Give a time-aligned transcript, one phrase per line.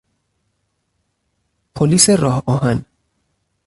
[1.75, 2.85] پلیس راه آهن